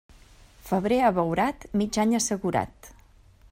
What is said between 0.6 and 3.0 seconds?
Febrer abeurat, mig any assegurat.